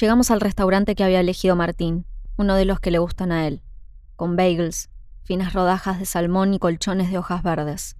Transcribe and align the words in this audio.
Llegamos 0.00 0.30
al 0.30 0.40
restaurante 0.40 0.94
que 0.94 1.02
había 1.02 1.18
elegido 1.18 1.56
Martín, 1.56 2.06
uno 2.36 2.54
de 2.54 2.64
los 2.64 2.78
que 2.78 2.92
le 2.92 2.98
gustan 2.98 3.32
a 3.32 3.48
él, 3.48 3.62
con 4.14 4.36
bagels, 4.36 4.90
finas 5.24 5.54
rodajas 5.54 5.98
de 5.98 6.06
salmón 6.06 6.54
y 6.54 6.60
colchones 6.60 7.10
de 7.10 7.18
hojas 7.18 7.42
verdes. 7.42 7.96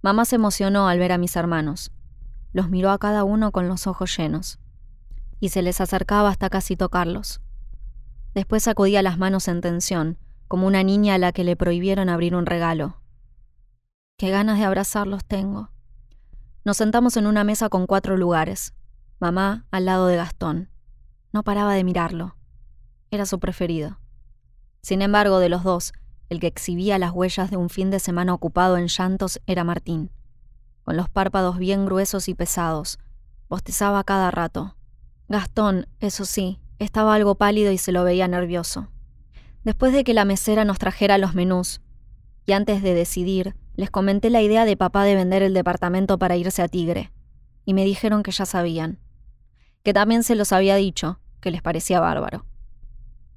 Mamá 0.00 0.24
se 0.24 0.36
emocionó 0.36 0.88
al 0.88 0.98
ver 0.98 1.12
a 1.12 1.18
mis 1.18 1.36
hermanos. 1.36 1.92
Los 2.54 2.70
miró 2.70 2.90
a 2.90 2.98
cada 2.98 3.24
uno 3.24 3.52
con 3.52 3.68
los 3.68 3.86
ojos 3.86 4.16
llenos. 4.16 4.58
Y 5.38 5.50
se 5.50 5.60
les 5.60 5.82
acercaba 5.82 6.30
hasta 6.30 6.48
casi 6.48 6.76
tocarlos. 6.76 7.42
Después 8.32 8.62
sacudía 8.62 9.02
las 9.02 9.18
manos 9.18 9.48
en 9.48 9.60
tensión, 9.60 10.16
como 10.48 10.66
una 10.66 10.82
niña 10.82 11.16
a 11.16 11.18
la 11.18 11.32
que 11.32 11.44
le 11.44 11.56
prohibieron 11.56 12.08
abrir 12.08 12.34
un 12.34 12.46
regalo. 12.46 13.02
Qué 14.16 14.30
ganas 14.30 14.58
de 14.58 14.64
abrazarlos 14.64 15.26
tengo. 15.26 15.70
Nos 16.64 16.78
sentamos 16.78 17.18
en 17.18 17.26
una 17.26 17.44
mesa 17.44 17.68
con 17.68 17.86
cuatro 17.86 18.16
lugares. 18.16 18.72
Mamá 19.20 19.66
al 19.70 19.84
lado 19.84 20.06
de 20.06 20.16
Gastón. 20.16 20.70
No 21.36 21.42
paraba 21.42 21.74
de 21.74 21.84
mirarlo. 21.84 22.34
Era 23.10 23.26
su 23.26 23.38
preferido. 23.38 24.00
Sin 24.80 25.02
embargo, 25.02 25.38
de 25.38 25.50
los 25.50 25.64
dos, 25.64 25.92
el 26.30 26.40
que 26.40 26.46
exhibía 26.46 26.98
las 26.98 27.12
huellas 27.12 27.50
de 27.50 27.58
un 27.58 27.68
fin 27.68 27.90
de 27.90 28.00
semana 28.00 28.32
ocupado 28.32 28.78
en 28.78 28.86
llantos 28.86 29.38
era 29.46 29.62
Martín. 29.62 30.10
Con 30.82 30.96
los 30.96 31.10
párpados 31.10 31.58
bien 31.58 31.84
gruesos 31.84 32.30
y 32.30 32.34
pesados, 32.34 32.98
bostezaba 33.50 34.02
cada 34.02 34.30
rato. 34.30 34.78
Gastón, 35.28 35.88
eso 36.00 36.24
sí, 36.24 36.58
estaba 36.78 37.14
algo 37.14 37.34
pálido 37.34 37.70
y 37.70 37.76
se 37.76 37.92
lo 37.92 38.02
veía 38.02 38.28
nervioso. 38.28 38.88
Después 39.62 39.92
de 39.92 40.04
que 40.04 40.14
la 40.14 40.24
mesera 40.24 40.64
nos 40.64 40.78
trajera 40.78 41.18
los 41.18 41.34
menús, 41.34 41.82
y 42.46 42.52
antes 42.52 42.82
de 42.82 42.94
decidir, 42.94 43.56
les 43.74 43.90
comenté 43.90 44.30
la 44.30 44.40
idea 44.40 44.64
de 44.64 44.78
papá 44.78 45.04
de 45.04 45.16
vender 45.16 45.42
el 45.42 45.52
departamento 45.52 46.18
para 46.18 46.36
irse 46.36 46.62
a 46.62 46.68
Tigre, 46.68 47.12
y 47.66 47.74
me 47.74 47.84
dijeron 47.84 48.22
que 48.22 48.30
ya 48.30 48.46
sabían, 48.46 49.00
que 49.82 49.92
también 49.92 50.22
se 50.22 50.34
los 50.34 50.52
había 50.52 50.76
dicho, 50.76 51.20
que 51.46 51.52
les 51.52 51.62
parecía 51.62 52.00
bárbaro. 52.00 52.44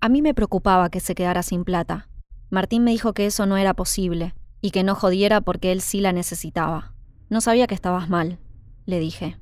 A 0.02 0.10
mí 0.10 0.24
me 0.24 0.34
preocupaba 0.34 0.90
que 0.90 1.00
se 1.00 1.14
quedara 1.14 1.44
sin 1.44 1.64
plata. 1.64 2.10
Martín 2.50 2.84
me 2.84 2.90
dijo 2.90 3.14
que 3.14 3.28
eso 3.28 3.46
no 3.46 3.56
era 3.56 3.76
posible, 3.76 4.34
y 4.62 4.72
que 4.72 4.84
no 4.84 4.96
jodiera 4.96 5.42
porque 5.42 5.72
él 5.72 5.80
sí 5.80 6.02
la 6.02 6.12
necesitaba. 6.12 6.96
No 7.30 7.40
sabía 7.40 7.68
que 7.68 7.76
estabas 7.76 8.10
mal, 8.10 8.40
le 8.88 9.00
dije. 9.00 9.38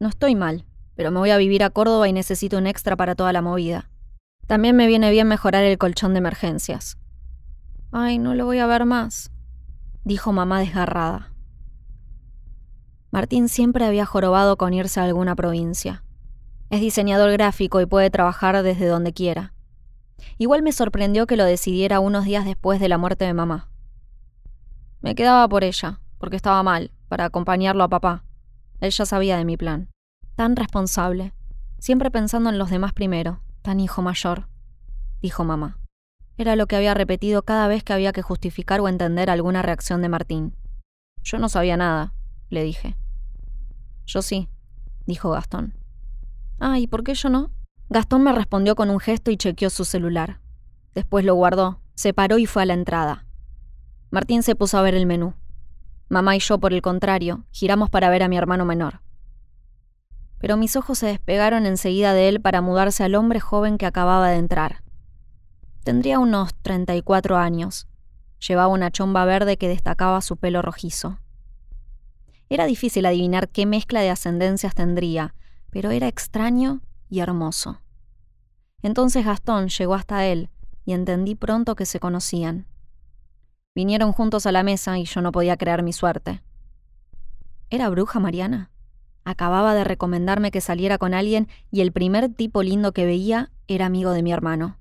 No 0.00 0.08
estoy 0.08 0.34
mal, 0.34 0.64
pero 0.96 1.12
me 1.12 1.20
voy 1.20 1.30
a 1.30 1.36
vivir 1.36 1.62
a 1.62 1.70
Córdoba 1.70 2.08
y 2.08 2.12
necesito 2.12 2.58
un 2.58 2.66
extra 2.66 2.96
para 2.96 3.14
toda 3.14 3.32
la 3.32 3.40
movida. 3.40 3.88
También 4.48 4.74
me 4.74 4.88
viene 4.88 5.12
bien 5.12 5.28
mejorar 5.28 5.62
el 5.62 5.78
colchón 5.78 6.12
de 6.12 6.18
emergencias. 6.18 6.98
Ay, 7.92 8.18
no 8.18 8.34
lo 8.34 8.46
voy 8.46 8.58
a 8.58 8.66
ver 8.66 8.84
más, 8.84 9.30
dijo 10.02 10.32
mamá 10.32 10.58
desgarrada. 10.58 11.32
Martín 13.12 13.48
siempre 13.48 13.84
había 13.84 14.06
jorobado 14.06 14.56
con 14.56 14.74
irse 14.74 14.98
a 14.98 15.04
alguna 15.04 15.36
provincia. 15.36 16.02
Es 16.70 16.80
diseñador 16.80 17.30
gráfico 17.32 17.80
y 17.80 17.86
puede 17.86 18.10
trabajar 18.10 18.62
desde 18.62 18.86
donde 18.86 19.12
quiera. 19.12 19.52
Igual 20.38 20.62
me 20.62 20.72
sorprendió 20.72 21.26
que 21.26 21.36
lo 21.36 21.44
decidiera 21.44 22.00
unos 22.00 22.24
días 22.24 22.44
después 22.44 22.80
de 22.80 22.88
la 22.88 22.98
muerte 22.98 23.24
de 23.24 23.34
mamá. 23.34 23.68
Me 25.00 25.14
quedaba 25.14 25.48
por 25.48 25.62
ella, 25.62 26.00
porque 26.18 26.36
estaba 26.36 26.62
mal, 26.62 26.90
para 27.08 27.26
acompañarlo 27.26 27.84
a 27.84 27.88
papá. 27.88 28.24
Él 28.80 28.90
ya 28.90 29.06
sabía 29.06 29.36
de 29.36 29.44
mi 29.44 29.56
plan. 29.56 29.88
Tan 30.34 30.56
responsable, 30.56 31.32
siempre 31.78 32.10
pensando 32.10 32.50
en 32.50 32.58
los 32.58 32.70
demás 32.70 32.92
primero, 32.92 33.40
tan 33.62 33.80
hijo 33.80 34.02
mayor, 34.02 34.48
dijo 35.22 35.44
mamá. 35.44 35.78
Era 36.36 36.56
lo 36.56 36.66
que 36.66 36.76
había 36.76 36.94
repetido 36.94 37.42
cada 37.42 37.68
vez 37.68 37.82
que 37.82 37.92
había 37.92 38.12
que 38.12 38.22
justificar 38.22 38.80
o 38.80 38.88
entender 38.88 39.30
alguna 39.30 39.62
reacción 39.62 40.02
de 40.02 40.08
Martín. 40.08 40.54
Yo 41.22 41.38
no 41.38 41.48
sabía 41.48 41.76
nada, 41.76 42.12
le 42.50 42.62
dije. 42.62 42.96
Yo 44.04 44.20
sí, 44.20 44.48
dijo 45.06 45.30
Gastón. 45.30 45.74
Ah, 46.58 46.78
¿y 46.78 46.86
por 46.86 47.04
qué 47.04 47.14
yo 47.14 47.28
no? 47.28 47.50
Gastón 47.88 48.22
me 48.22 48.32
respondió 48.32 48.74
con 48.74 48.90
un 48.90 49.00
gesto 49.00 49.30
y 49.30 49.36
chequeó 49.36 49.70
su 49.70 49.84
celular. 49.84 50.40
Después 50.94 51.24
lo 51.24 51.34
guardó, 51.34 51.80
se 51.94 52.14
paró 52.14 52.38
y 52.38 52.46
fue 52.46 52.62
a 52.62 52.66
la 52.66 52.74
entrada. 52.74 53.26
Martín 54.10 54.42
se 54.42 54.56
puso 54.56 54.78
a 54.78 54.82
ver 54.82 54.94
el 54.94 55.06
menú. 55.06 55.34
Mamá 56.08 56.36
y 56.36 56.40
yo, 56.40 56.58
por 56.58 56.72
el 56.72 56.82
contrario, 56.82 57.44
giramos 57.50 57.90
para 57.90 58.10
ver 58.10 58.22
a 58.22 58.28
mi 58.28 58.36
hermano 58.36 58.64
menor 58.64 59.00
pero 60.38 60.56
mis 60.56 60.76
ojos 60.76 60.98
se 60.98 61.06
despegaron 61.06 61.66
enseguida 61.66 62.12
de 62.12 62.28
él 62.28 62.40
para 62.40 62.60
mudarse 62.60 63.04
al 63.04 63.14
hombre 63.14 63.40
joven 63.40 63.78
que 63.78 63.86
acababa 63.86 64.28
de 64.28 64.36
entrar. 64.36 64.82
Tendría 65.82 66.18
unos 66.18 66.54
34 66.62 67.36
años. 67.36 67.88
Llevaba 68.46 68.68
una 68.68 68.90
chomba 68.90 69.24
verde 69.24 69.56
que 69.56 69.68
destacaba 69.68 70.20
su 70.20 70.36
pelo 70.36 70.62
rojizo. 70.62 71.18
Era 72.48 72.66
difícil 72.66 73.06
adivinar 73.06 73.48
qué 73.48 73.66
mezcla 73.66 74.00
de 74.00 74.10
ascendencias 74.10 74.74
tendría, 74.74 75.34
pero 75.76 75.90
era 75.90 76.08
extraño 76.08 76.80
y 77.10 77.20
hermoso. 77.20 77.82
Entonces 78.80 79.26
Gastón 79.26 79.68
llegó 79.68 79.92
hasta 79.92 80.24
él 80.24 80.48
y 80.86 80.94
entendí 80.94 81.34
pronto 81.34 81.76
que 81.76 81.84
se 81.84 82.00
conocían. 82.00 82.64
Vinieron 83.74 84.12
juntos 84.12 84.46
a 84.46 84.52
la 84.52 84.62
mesa 84.62 84.98
y 84.98 85.04
yo 85.04 85.20
no 85.20 85.32
podía 85.32 85.58
creer 85.58 85.82
mi 85.82 85.92
suerte. 85.92 86.42
¿Era 87.68 87.90
bruja 87.90 88.20
Mariana? 88.20 88.70
Acababa 89.26 89.74
de 89.74 89.84
recomendarme 89.84 90.50
que 90.50 90.62
saliera 90.62 90.96
con 90.96 91.12
alguien 91.12 91.46
y 91.70 91.82
el 91.82 91.92
primer 91.92 92.32
tipo 92.32 92.62
lindo 92.62 92.92
que 92.92 93.04
veía 93.04 93.52
era 93.68 93.84
amigo 93.84 94.12
de 94.12 94.22
mi 94.22 94.32
hermano. 94.32 94.78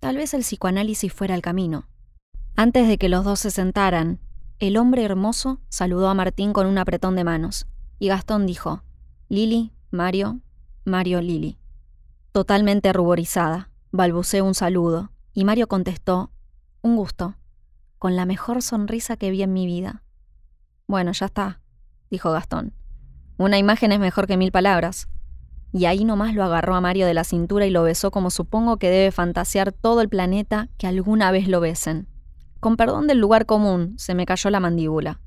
Tal 0.00 0.16
vez 0.16 0.32
el 0.32 0.40
psicoanálisis 0.40 1.12
fuera 1.12 1.34
el 1.34 1.42
camino. 1.42 1.88
Antes 2.56 2.88
de 2.88 2.96
que 2.96 3.10
los 3.10 3.22
dos 3.22 3.40
se 3.40 3.50
sentaran, 3.50 4.18
el 4.60 4.78
hombre 4.78 5.04
hermoso 5.04 5.60
saludó 5.68 6.08
a 6.08 6.14
Martín 6.14 6.54
con 6.54 6.66
un 6.66 6.78
apretón 6.78 7.16
de 7.16 7.24
manos, 7.24 7.66
y 7.98 8.08
Gastón 8.08 8.46
dijo, 8.46 8.82
Lili, 9.28 9.72
Mario, 9.92 10.40
Mario, 10.86 11.20
Lili. 11.20 11.58
Totalmente 12.32 12.94
ruborizada, 12.94 13.68
balbuceó 13.90 14.42
un 14.42 14.54
saludo, 14.54 15.12
y 15.34 15.44
Mario 15.44 15.68
contestó, 15.68 16.32
un 16.80 16.96
gusto, 16.96 17.36
con 17.98 18.16
la 18.16 18.24
mejor 18.24 18.62
sonrisa 18.62 19.18
que 19.18 19.30
vi 19.30 19.42
en 19.42 19.52
mi 19.52 19.66
vida. 19.66 20.02
Bueno, 20.86 21.12
ya 21.12 21.26
está, 21.26 21.60
dijo 22.10 22.32
Gastón. 22.32 22.72
Una 23.36 23.58
imagen 23.58 23.92
es 23.92 24.00
mejor 24.00 24.26
que 24.26 24.38
mil 24.38 24.50
palabras. 24.50 25.08
Y 25.74 25.84
ahí 25.84 26.06
nomás 26.06 26.34
lo 26.34 26.42
agarró 26.42 26.74
a 26.74 26.80
Mario 26.80 27.04
de 27.04 27.12
la 27.12 27.24
cintura 27.24 27.66
y 27.66 27.70
lo 27.70 27.82
besó 27.82 28.10
como 28.10 28.30
supongo 28.30 28.78
que 28.78 28.88
debe 28.88 29.12
fantasear 29.12 29.72
todo 29.72 30.00
el 30.00 30.08
planeta 30.08 30.70
que 30.78 30.86
alguna 30.86 31.30
vez 31.32 31.48
lo 31.48 31.60
besen. 31.60 32.08
Con 32.60 32.78
perdón 32.78 33.08
del 33.08 33.18
lugar 33.18 33.44
común, 33.44 33.94
se 33.98 34.14
me 34.14 34.24
cayó 34.24 34.48
la 34.48 34.60
mandíbula. 34.60 35.20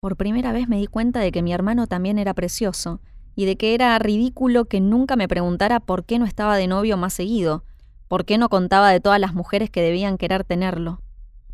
Por 0.00 0.16
primera 0.16 0.52
vez 0.52 0.68
me 0.68 0.78
di 0.78 0.86
cuenta 0.86 1.20
de 1.20 1.32
que 1.32 1.42
mi 1.42 1.52
hermano 1.52 1.86
también 1.86 2.18
era 2.18 2.32
precioso, 2.32 3.02
y 3.38 3.44
de 3.44 3.56
que 3.56 3.72
era 3.72 3.96
ridículo 4.00 4.64
que 4.64 4.80
nunca 4.80 5.14
me 5.14 5.28
preguntara 5.28 5.78
por 5.78 6.04
qué 6.04 6.18
no 6.18 6.24
estaba 6.24 6.56
de 6.56 6.66
novio 6.66 6.96
más 6.96 7.14
seguido, 7.14 7.62
por 8.08 8.24
qué 8.24 8.36
no 8.36 8.48
contaba 8.48 8.90
de 8.90 8.98
todas 8.98 9.20
las 9.20 9.32
mujeres 9.32 9.70
que 9.70 9.80
debían 9.80 10.18
querer 10.18 10.42
tenerlo. 10.42 11.02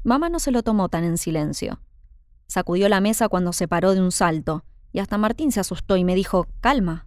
Mamá 0.03 0.31
no 0.31 0.39
se 0.39 0.51
lo 0.51 0.63
tomó 0.63 0.89
tan 0.89 1.05
en 1.05 1.19
silencio. 1.19 1.83
Sacudió 2.47 2.89
la 2.89 3.03
mesa 3.03 3.29
cuando 3.29 3.53
se 3.53 3.69
paró 3.69 3.93
de 3.93 4.01
un 4.01 4.13
salto, 4.13 4.65
y 4.95 5.01
hasta 5.01 5.19
Martín 5.19 5.53
se 5.53 5.61
asustó 5.61 5.99
y 5.99 6.05
me 6.05 6.15
dijo, 6.15 6.47
calma. 6.63 7.07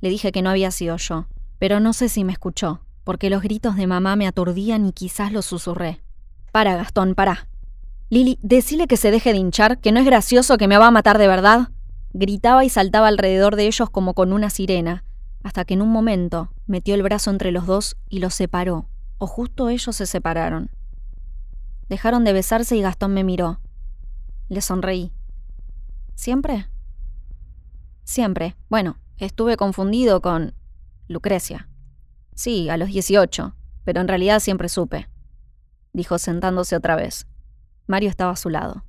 Le 0.00 0.08
dije 0.08 0.30
que 0.30 0.42
no 0.42 0.50
había 0.50 0.70
sido 0.70 0.96
yo, 0.96 1.26
pero 1.58 1.80
no 1.80 1.94
sé 1.94 2.08
si 2.08 2.22
me 2.22 2.32
escuchó, 2.32 2.80
porque 3.02 3.28
los 3.28 3.42
gritos 3.42 3.74
de 3.74 3.88
mamá 3.88 4.14
me 4.14 4.28
aturdían 4.28 4.86
y 4.86 4.92
quizás 4.92 5.32
los 5.32 5.46
susurré. 5.46 6.00
Para, 6.52 6.76
Gastón, 6.76 7.16
para. 7.16 7.48
Lili, 8.08 8.38
decile 8.40 8.86
que 8.86 8.96
se 8.96 9.10
deje 9.10 9.32
de 9.32 9.38
hinchar, 9.38 9.80
que 9.80 9.90
no 9.90 9.98
es 9.98 10.06
gracioso, 10.06 10.58
que 10.58 10.68
me 10.68 10.78
va 10.78 10.86
a 10.86 10.92
matar 10.92 11.18
de 11.18 11.26
verdad. 11.26 11.70
Gritaba 12.16 12.64
y 12.64 12.68
saltaba 12.68 13.08
alrededor 13.08 13.56
de 13.56 13.66
ellos 13.66 13.90
como 13.90 14.14
con 14.14 14.32
una 14.32 14.48
sirena, 14.48 15.04
hasta 15.42 15.64
que 15.64 15.74
en 15.74 15.82
un 15.82 15.88
momento 15.88 16.52
metió 16.64 16.94
el 16.94 17.02
brazo 17.02 17.30
entre 17.30 17.50
los 17.50 17.66
dos 17.66 17.96
y 18.08 18.20
los 18.20 18.34
separó, 18.34 18.88
o 19.18 19.26
justo 19.26 19.68
ellos 19.68 19.96
se 19.96 20.06
separaron. 20.06 20.70
Dejaron 21.88 22.22
de 22.22 22.32
besarse 22.32 22.76
y 22.76 22.82
Gastón 22.82 23.14
me 23.14 23.24
miró. 23.24 23.58
Le 24.48 24.60
sonreí. 24.60 25.12
¿Siempre? 26.14 26.68
Siempre. 28.04 28.54
Bueno, 28.68 28.96
estuve 29.18 29.56
confundido 29.56 30.22
con 30.22 30.54
Lucrecia. 31.08 31.68
Sí, 32.36 32.68
a 32.68 32.76
los 32.76 32.90
18, 32.90 33.56
pero 33.82 34.00
en 34.00 34.06
realidad 34.06 34.38
siempre 34.38 34.68
supe, 34.68 35.08
dijo 35.92 36.18
sentándose 36.18 36.76
otra 36.76 36.94
vez. 36.94 37.26
Mario 37.88 38.08
estaba 38.08 38.30
a 38.30 38.36
su 38.36 38.50
lado. 38.50 38.84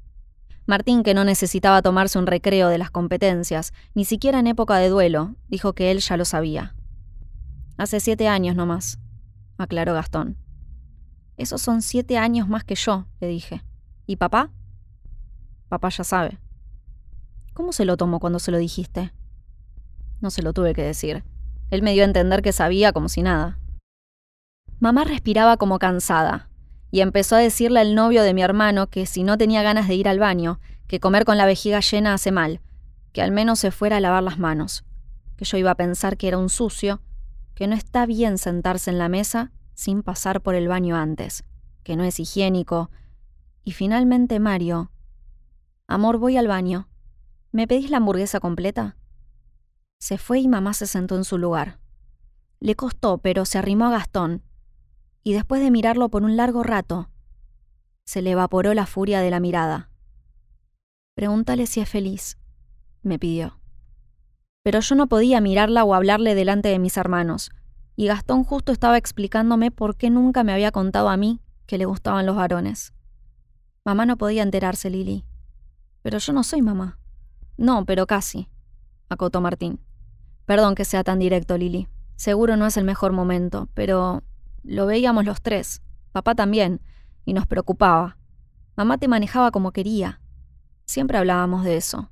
Martín, 0.67 1.03
que 1.03 1.13
no 1.13 1.23
necesitaba 1.23 1.81
tomarse 1.81 2.17
un 2.17 2.25
recreo 2.25 2.69
de 2.69 2.77
las 2.77 2.89
competencias, 2.89 3.73
ni 3.93 4.03
siquiera 4.03 4.39
en 4.39 4.47
época 4.47 4.77
de 4.77 4.89
duelo, 4.89 5.35
dijo 5.47 5.73
que 5.73 5.91
él 5.91 5.99
ya 5.99 6.17
lo 6.17 6.25
sabía. 6.25 6.75
Hace 7.77 7.99
siete 7.99 8.27
años 8.27 8.55
nomás, 8.55 8.99
aclaró 9.57 9.93
Gastón. 9.93 10.37
Esos 11.37 11.61
son 11.61 11.81
siete 11.81 12.17
años 12.17 12.47
más 12.47 12.63
que 12.63 12.75
yo, 12.75 13.05
le 13.19 13.27
dije. 13.27 13.61
¿Y 14.07 14.15
papá? 14.15 14.51
Papá 15.69 15.89
ya 15.89 16.03
sabe. 16.03 16.39
¿Cómo 17.53 17.71
se 17.71 17.85
lo 17.85 17.97
tomó 17.97 18.19
cuando 18.19 18.39
se 18.39 18.51
lo 18.51 18.57
dijiste? 18.57 19.13
No 20.21 20.31
se 20.31 20.41
lo 20.41 20.53
tuve 20.53 20.73
que 20.73 20.83
decir. 20.83 21.23
Él 21.69 21.81
me 21.81 21.93
dio 21.93 22.03
a 22.03 22.05
entender 22.05 22.41
que 22.41 22.53
sabía 22.53 22.91
como 22.91 23.09
si 23.09 23.21
nada. 23.21 23.59
Mamá 24.79 25.03
respiraba 25.03 25.57
como 25.57 25.79
cansada, 25.79 26.49
y 26.91 27.01
empezó 27.01 27.35
a 27.35 27.39
decirle 27.39 27.79
al 27.79 27.95
novio 27.95 28.23
de 28.23 28.33
mi 28.33 28.41
hermano 28.41 28.87
que 28.87 29.05
si 29.05 29.23
no 29.23 29.37
tenía 29.37 29.63
ganas 29.63 29.87
de 29.87 29.95
ir 29.95 30.07
al 30.07 30.19
baño, 30.19 30.59
que 30.87 30.99
comer 30.99 31.25
con 31.25 31.37
la 31.37 31.45
vejiga 31.45 31.79
llena 31.79 32.13
hace 32.13 32.31
mal, 32.31 32.61
que 33.11 33.21
al 33.21 33.31
menos 33.31 33.59
se 33.59 33.71
fuera 33.71 33.97
a 33.97 33.99
lavar 33.99 34.23
las 34.23 34.39
manos, 34.39 34.85
que 35.35 35.45
yo 35.45 35.57
iba 35.57 35.71
a 35.71 35.75
pensar 35.75 36.17
que 36.17 36.27
era 36.27 36.37
un 36.37 36.49
sucio, 36.49 37.01
que 37.55 37.67
no 37.67 37.75
está 37.75 38.05
bien 38.05 38.37
sentarse 38.37 38.91
en 38.91 38.97
la 38.97 39.09
mesa 39.09 39.51
sin 39.73 40.03
pasar 40.03 40.41
por 40.41 40.55
el 40.55 40.67
baño 40.67 40.95
antes, 40.95 41.43
que 41.83 41.95
no 41.95 42.03
es 42.03 42.19
higiénico. 42.19 42.91
Y 43.63 43.71
finalmente 43.71 44.39
Mario. 44.39 44.91
Amor, 45.87 46.17
voy 46.17 46.37
al 46.37 46.47
baño. 46.47 46.87
¿Me 47.51 47.67
pedís 47.67 47.89
la 47.89 47.97
hamburguesa 47.97 48.39
completa? 48.39 48.97
Se 49.99 50.17
fue 50.17 50.39
y 50.39 50.47
mamá 50.47 50.73
se 50.73 50.87
sentó 50.87 51.15
en 51.15 51.23
su 51.23 51.37
lugar. 51.37 51.79
Le 52.59 52.75
costó, 52.75 53.17
pero 53.19 53.45
se 53.45 53.57
arrimó 53.57 53.85
a 53.85 53.91
Gastón. 53.91 54.43
Y 55.27 55.33
después 55.33 55.59
de 55.59 55.71
mirarlo 55.71 56.09
por 56.09 56.21
un 56.21 56.37
largo 56.37 56.61
rato, 56.61 57.09
se 58.05 58.21
le 58.21 58.29
evaporó 58.29 58.75
la 58.75 58.85
furia 58.85 59.21
de 59.21 59.31
la 59.31 59.39
mirada. 59.39 59.89
Pregúntale 61.15 61.65
si 61.65 61.79
es 61.79 61.89
feliz, 61.89 62.37
me 63.01 63.17
pidió. 63.17 63.59
Pero 64.61 64.81
yo 64.81 64.93
no 64.93 65.07
podía 65.07 65.41
mirarla 65.41 65.83
o 65.83 65.95
hablarle 65.95 66.35
delante 66.35 66.69
de 66.69 66.77
mis 66.77 66.95
hermanos, 66.95 67.49
y 67.95 68.05
Gastón 68.05 68.43
justo 68.43 68.71
estaba 68.71 68.99
explicándome 68.99 69.71
por 69.71 69.95
qué 69.95 70.11
nunca 70.11 70.43
me 70.43 70.53
había 70.53 70.71
contado 70.71 71.09
a 71.09 71.17
mí 71.17 71.41
que 71.65 71.79
le 71.79 71.85
gustaban 71.85 72.27
los 72.27 72.35
varones. 72.35 72.93
Mamá 73.83 74.05
no 74.05 74.17
podía 74.17 74.43
enterarse, 74.43 74.91
Lili. 74.91 75.25
Pero 76.03 76.19
yo 76.19 76.33
no 76.33 76.43
soy 76.43 76.61
mamá. 76.61 76.99
No, 77.57 77.83
pero 77.85 78.05
casi, 78.05 78.47
acotó 79.09 79.41
Martín. 79.41 79.79
Perdón 80.45 80.75
que 80.75 80.85
sea 80.85 81.03
tan 81.03 81.17
directo, 81.17 81.57
Lili. 81.57 81.87
Seguro 82.15 82.57
no 82.57 82.67
es 82.67 82.77
el 82.77 82.83
mejor 82.83 83.11
momento, 83.11 83.69
pero 83.73 84.21
lo 84.65 84.87
veíamos 84.87 85.25
los 85.25 85.41
tres, 85.41 85.81
papá 86.11 86.33
también, 86.33 86.81
y 87.23 87.33
nos 87.33 87.45
preocupaba. 87.45 88.17
Mamá 88.75 88.97
te 88.97 89.07
manejaba 89.07 89.51
como 89.51 89.71
quería. 89.71 90.21
Siempre 90.85 91.17
hablábamos 91.17 91.63
de 91.63 91.77
eso. 91.77 92.09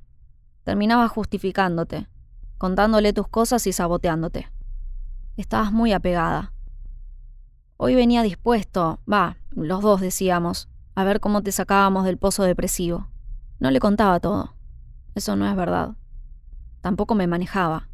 Terminaba 0.62 1.08
justificándote, 1.08 2.08
contándole 2.56 3.12
tus 3.12 3.28
cosas 3.28 3.66
y 3.66 3.72
saboteándote. 3.72 4.48
Estabas 5.36 5.72
muy 5.72 5.92
apegada. 5.92 6.52
Hoy 7.76 7.96
venía 7.96 8.22
dispuesto, 8.22 9.00
va, 9.10 9.36
los 9.50 9.82
dos 9.82 10.00
decíamos, 10.00 10.68
a 10.94 11.02
ver 11.02 11.18
cómo 11.18 11.42
te 11.42 11.50
sacábamos 11.50 12.04
del 12.04 12.18
pozo 12.18 12.44
depresivo. 12.44 13.08
No 13.58 13.70
le 13.72 13.80
contaba 13.80 14.20
todo. 14.20 14.54
Eso 15.16 15.34
no 15.34 15.48
es 15.48 15.56
verdad. 15.56 15.96
Tampoco 16.80 17.16
me 17.16 17.26
manejaba. 17.26 17.88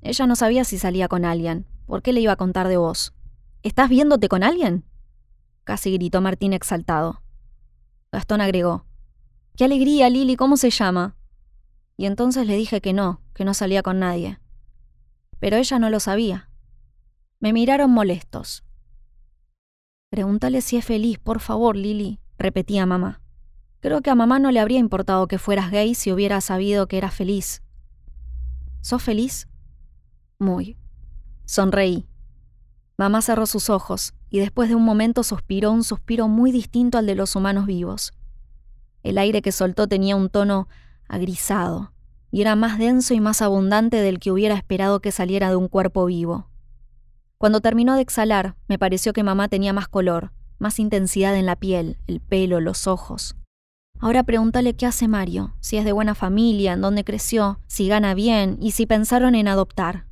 Ella 0.00 0.26
no 0.26 0.34
sabía 0.34 0.64
si 0.64 0.78
salía 0.78 1.06
con 1.06 1.24
alguien. 1.24 1.66
¿Por 1.86 2.02
qué 2.02 2.12
le 2.12 2.20
iba 2.20 2.32
a 2.32 2.36
contar 2.36 2.68
de 2.68 2.76
vos? 2.76 3.12
¿Estás 3.62 3.88
viéndote 3.88 4.28
con 4.28 4.42
alguien? 4.42 4.84
casi 5.64 5.92
gritó 5.92 6.20
Martín 6.20 6.52
exaltado. 6.52 7.22
Gastón 8.10 8.40
agregó. 8.40 8.86
¡Qué 9.56 9.64
alegría, 9.64 10.10
Lili! 10.10 10.34
¿Cómo 10.34 10.56
se 10.56 10.70
llama? 10.70 11.14
Y 11.96 12.06
entonces 12.06 12.44
le 12.46 12.56
dije 12.56 12.80
que 12.80 12.92
no, 12.92 13.20
que 13.34 13.44
no 13.44 13.54
salía 13.54 13.82
con 13.82 14.00
nadie. 14.00 14.40
Pero 15.38 15.58
ella 15.58 15.78
no 15.78 15.88
lo 15.90 16.00
sabía. 16.00 16.50
Me 17.38 17.52
miraron 17.52 17.92
molestos. 17.92 18.64
Pregúntale 20.10 20.60
si 20.60 20.76
es 20.76 20.84
feliz, 20.84 21.20
por 21.20 21.38
favor, 21.38 21.76
Lili, 21.76 22.18
repetía 22.36 22.84
mamá. 22.84 23.22
Creo 23.78 24.00
que 24.00 24.10
a 24.10 24.16
mamá 24.16 24.40
no 24.40 24.50
le 24.50 24.58
habría 24.58 24.80
importado 24.80 25.28
que 25.28 25.38
fueras 25.38 25.70
gay 25.70 25.94
si 25.94 26.10
hubiera 26.10 26.40
sabido 26.40 26.88
que 26.88 26.98
eras 26.98 27.14
feliz. 27.14 27.62
¿Sos 28.80 29.02
feliz? 29.02 29.46
Muy. 30.40 30.76
Sonreí. 31.44 32.09
Mamá 33.00 33.22
cerró 33.22 33.46
sus 33.46 33.70
ojos 33.70 34.12
y 34.28 34.40
después 34.40 34.68
de 34.68 34.74
un 34.74 34.84
momento 34.84 35.22
suspiró 35.22 35.72
un 35.72 35.84
suspiro 35.84 36.28
muy 36.28 36.52
distinto 36.52 36.98
al 36.98 37.06
de 37.06 37.14
los 37.14 37.34
humanos 37.34 37.64
vivos. 37.64 38.12
El 39.02 39.16
aire 39.16 39.40
que 39.40 39.52
soltó 39.52 39.88
tenía 39.88 40.16
un 40.16 40.28
tono 40.28 40.68
agrisado 41.08 41.94
y 42.30 42.42
era 42.42 42.56
más 42.56 42.78
denso 42.78 43.14
y 43.14 43.20
más 43.20 43.40
abundante 43.40 44.02
del 44.02 44.18
que 44.18 44.30
hubiera 44.30 44.54
esperado 44.54 45.00
que 45.00 45.12
saliera 45.12 45.48
de 45.48 45.56
un 45.56 45.68
cuerpo 45.68 46.04
vivo. 46.04 46.50
Cuando 47.38 47.62
terminó 47.62 47.94
de 47.94 48.02
exhalar, 48.02 48.56
me 48.68 48.78
pareció 48.78 49.14
que 49.14 49.22
mamá 49.22 49.48
tenía 49.48 49.72
más 49.72 49.88
color, 49.88 50.32
más 50.58 50.78
intensidad 50.78 51.34
en 51.36 51.46
la 51.46 51.56
piel, 51.56 51.96
el 52.06 52.20
pelo, 52.20 52.60
los 52.60 52.86
ojos. 52.86 53.34
Ahora 53.98 54.24
pregúntale 54.24 54.74
qué 54.76 54.84
hace 54.84 55.08
Mario, 55.08 55.54
si 55.60 55.78
es 55.78 55.86
de 55.86 55.92
buena 55.92 56.14
familia, 56.14 56.74
en 56.74 56.82
dónde 56.82 57.04
creció, 57.04 57.60
si 57.66 57.88
gana 57.88 58.12
bien 58.12 58.58
y 58.60 58.72
si 58.72 58.84
pensaron 58.84 59.34
en 59.36 59.48
adoptar. 59.48 60.09